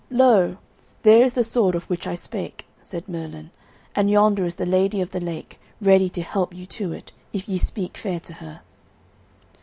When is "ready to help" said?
5.79-6.55